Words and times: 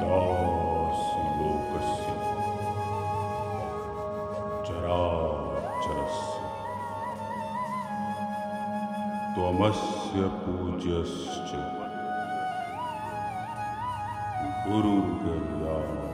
tās 0.00 1.00
jūkas. 1.40 1.90
Čerā, 4.68 5.00
čeras. 5.84 6.20
Tomasya 9.36 10.30
pūģiasča. 10.44 11.64
Guru 14.66 14.96
Gavjāna. 15.24 16.09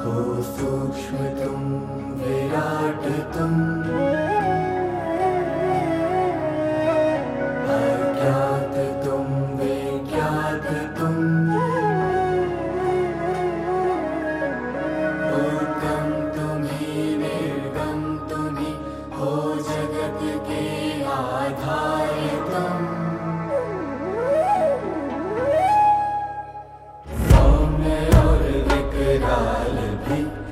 सूक्ष्म 0.00 1.16
तुम 1.38 1.64
विराट 2.20 3.04
तुम। 3.34 4.79
Amen. 30.10 30.49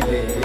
baby. 0.00 0.43